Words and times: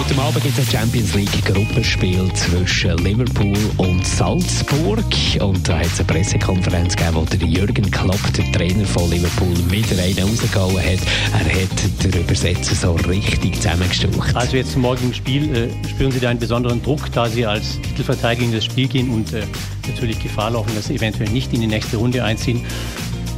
Heute 0.00 0.18
Abend 0.18 0.42
gibt 0.42 0.58
es 0.58 0.66
ein 0.66 0.80
Champions 0.80 1.14
League 1.14 1.44
Gruppenspiel 1.44 2.32
zwischen 2.32 2.96
Liverpool 2.98 3.58
und 3.76 4.06
Salzburg. 4.06 5.04
Und 5.40 5.68
da 5.68 5.78
hat 5.78 5.86
es 5.86 5.98
eine 5.98 6.06
Pressekonferenz 6.06 6.96
gegeben, 6.96 7.16
wo 7.16 7.24
der 7.26 7.46
Jürgen 7.46 7.90
Klopp, 7.90 8.32
der 8.32 8.50
Trainer 8.50 8.86
von 8.86 9.10
Liverpool, 9.10 9.54
wieder 9.70 10.02
einen 10.02 10.18
rausgehauen 10.18 10.78
hat. 10.78 11.00
Er 11.34 11.62
hat 11.62 12.02
den 12.02 12.18
Übersetzer 12.18 12.74
so 12.74 12.94
richtig 13.10 13.56
zusammengestucht. 13.56 14.34
Also 14.34 14.56
jetzt 14.56 14.72
zum 14.72 14.82
morgigen 14.82 15.12
Spiel 15.12 15.54
äh, 15.54 15.88
spüren 15.88 16.12
Sie 16.12 16.20
da 16.20 16.30
einen 16.30 16.40
besonderen 16.40 16.82
Druck, 16.82 17.12
da 17.12 17.28
Sie 17.28 17.44
als 17.44 17.78
Titelverteidiger 17.82 18.46
in 18.46 18.52
das 18.52 18.64
Spiel 18.64 18.88
gehen 18.88 19.10
und 19.10 19.34
äh, 19.34 19.42
natürlich 19.86 20.18
Gefahr 20.18 20.52
laufen, 20.52 20.74
dass 20.74 20.86
Sie 20.86 20.94
eventuell 20.94 21.28
nicht 21.28 21.52
in 21.52 21.60
die 21.60 21.66
nächste 21.66 21.98
Runde 21.98 22.24
einziehen. 22.24 22.64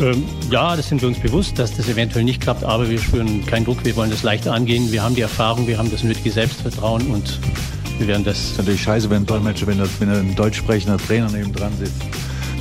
Ähm, 0.00 0.24
ja, 0.50 0.76
das 0.76 0.88
sind 0.88 1.02
wir 1.02 1.08
uns 1.08 1.18
bewusst, 1.18 1.58
dass 1.58 1.76
das 1.76 1.88
eventuell 1.88 2.24
nicht 2.24 2.40
klappt, 2.40 2.62
aber 2.62 2.88
wir 2.88 2.98
spüren 2.98 3.44
keinen 3.46 3.64
Druck, 3.64 3.84
wir 3.84 3.96
wollen 3.96 4.10
das 4.10 4.22
leichter 4.22 4.52
angehen. 4.52 4.92
Wir 4.92 5.02
haben 5.02 5.16
die 5.16 5.22
Erfahrung, 5.22 5.66
wir 5.66 5.76
haben 5.76 5.90
das 5.90 6.04
nötige 6.04 6.30
Selbstvertrauen 6.30 7.08
und 7.08 7.40
wir 7.98 8.06
werden 8.06 8.24
das. 8.24 8.36
Das 8.36 8.50
ist 8.50 8.58
natürlich 8.58 8.82
scheiße, 8.82 9.10
wenn 9.10 9.22
ein 9.22 9.26
Dolmetscher, 9.26 9.66
wenn, 9.66 9.80
wenn 9.98 10.10
ein 10.10 10.36
deutsch 10.36 10.58
sprechender 10.58 10.98
Trainer 10.98 11.28
neben 11.32 11.52
dran 11.52 11.72
sitzt. 11.78 12.00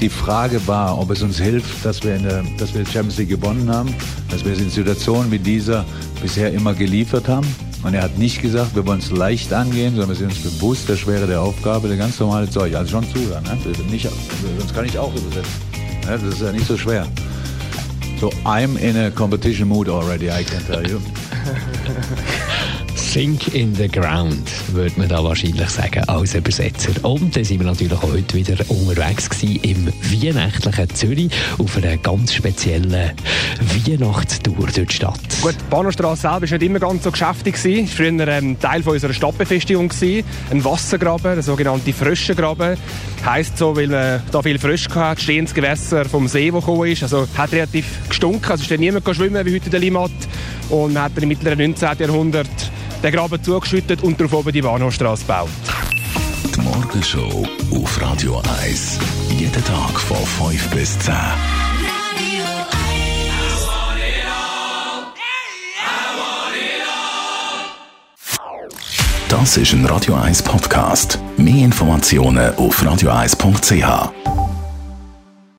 Die 0.00 0.08
Frage 0.08 0.66
war, 0.66 0.98
ob 0.98 1.10
es 1.10 1.22
uns 1.22 1.38
hilft, 1.38 1.84
dass 1.84 2.02
wir, 2.02 2.14
in 2.14 2.22
der, 2.22 2.44
dass 2.56 2.72
wir 2.72 2.86
Champions 2.86 3.18
League 3.18 3.28
gewonnen 3.28 3.68
haben, 3.68 3.94
dass 4.30 4.44
wir 4.44 4.52
es 4.52 4.60
in 4.60 4.70
Situationen 4.70 5.30
wie 5.30 5.40
dieser 5.40 5.84
bisher 6.22 6.52
immer 6.52 6.72
geliefert 6.72 7.28
haben. 7.28 7.46
Und 7.82 7.94
er 7.94 8.02
hat 8.02 8.16
nicht 8.16 8.40
gesagt, 8.40 8.74
wir 8.74 8.86
wollen 8.86 9.00
es 9.00 9.10
leicht 9.10 9.52
angehen, 9.52 9.90
sondern 9.90 10.10
wir 10.10 10.16
sind 10.16 10.30
uns 10.30 10.38
bewusst 10.38 10.88
der 10.88 10.96
Schwere 10.96 11.26
der 11.26 11.42
Aufgabe, 11.42 11.88
der 11.88 11.96
ganz 11.96 12.18
normale 12.18 12.48
Zeug. 12.48 12.74
Also 12.74 12.92
schon 12.92 13.10
zuhören, 13.10 13.44
ne? 13.44 13.58
nicht, 13.90 14.08
sonst 14.58 14.74
kann 14.74 14.84
ich 14.84 14.98
auch 14.98 15.14
übersetzen. 15.14 15.77
Das 16.08 16.22
ist 16.22 16.40
ja 16.40 16.50
nicht 16.52 16.66
so 16.66 16.78
schwer. 16.78 17.06
So, 18.18 18.30
I'm 18.44 18.78
in 18.78 18.96
a 18.96 19.10
competition 19.10 19.68
mood 19.68 19.90
already, 19.90 20.30
I 20.30 20.42
can 20.42 20.64
tell 20.64 20.88
you. 20.88 21.00
Sink 23.08 23.54
in 23.54 23.74
the 23.74 23.88
Ground, 23.88 24.50
würde 24.74 24.92
man 24.98 25.08
da 25.08 25.24
wahrscheinlich 25.24 25.70
sagen, 25.70 26.04
als 26.08 26.34
Übersetzer. 26.34 26.92
Und 27.02 27.34
dann 27.34 27.42
sind 27.42 27.58
wir 27.58 27.66
natürlich 27.66 28.02
heute 28.02 28.34
wieder 28.34 28.56
unterwegs 28.68 29.30
gewesen 29.30 29.60
im 29.62 29.86
weihnachtlichen 29.86 30.90
Zürich 30.94 31.30
auf 31.56 31.74
einer 31.78 31.96
ganz 31.96 32.34
speziellen 32.34 32.92
Weihnachtstour 32.92 34.54
durch 34.54 34.88
die 34.88 34.94
Stadt. 34.94 35.18
Gut, 35.40 35.54
die 35.54 35.70
Bahnhofstrasse 35.70 36.20
selber 36.20 36.42
war 36.42 36.58
nicht 36.58 36.62
immer 36.62 36.78
ganz 36.78 37.02
so 37.02 37.10
geschäftig. 37.10 37.54
Es 37.54 37.64
war 37.64 37.86
früher 37.86 38.28
ähm, 38.28 38.60
Teil 38.60 38.82
unserer 38.82 39.14
Stadtbefestigung. 39.14 39.88
Gewesen. 39.88 40.24
Ein 40.50 40.62
Wassergraben, 40.62 41.32
der 41.34 41.42
sogenannte 41.42 41.94
Fröschengraben. 41.94 42.76
Heisst 43.24 43.56
so, 43.56 43.74
weil 43.74 43.88
man 43.88 44.22
da 44.30 44.42
viel 44.42 44.58
Frösche 44.58 44.94
hatte, 44.94 45.22
stehendes 45.22 45.54
Gewässer 45.54 46.04
vom 46.04 46.28
See, 46.28 46.50
das 46.50 46.60
gekommen 46.60 46.90
ist. 46.90 47.02
Also 47.02 47.26
hat 47.38 47.52
relativ 47.52 47.86
gestunken, 48.06 48.50
also 48.50 48.62
ist 48.62 48.70
dann 48.70 48.80
niemand 48.80 49.08
schwimmen 49.16 49.46
wie 49.46 49.54
heute 49.54 49.64
in 49.64 49.70
der 49.70 49.80
Limmat. 49.80 50.10
Und 50.68 50.92
man 50.92 51.04
hat 51.04 51.12
dann 51.16 51.22
im 51.22 51.28
mittleren 51.30 51.58
19. 51.58 51.88
Jahrhundert 52.00 52.70
den 53.02 53.12
Graben 53.12 53.42
zugeschüttet 53.42 54.02
und 54.02 54.18
darauf 54.18 54.32
oben 54.32 54.52
die 54.52 54.62
Bahnhofstrasse 54.62 55.22
gebaut. 55.22 55.48
Die 56.54 56.60
Morgenshow 56.60 57.46
auf 57.74 58.02
Radio 58.02 58.42
1. 58.62 58.98
Jeden 59.38 59.64
Tag 59.64 60.00
von 60.00 60.16
5 60.50 60.70
bis 60.70 60.98
10. 60.98 61.14
Das 69.28 69.58
ist 69.58 69.72
ein 69.74 69.84
Radio 69.84 70.14
1 70.14 70.42
Podcast. 70.42 71.18
Mehr 71.36 71.64
Informationen 71.66 72.54
auf 72.56 72.82
radio1.ch. 72.82 74.57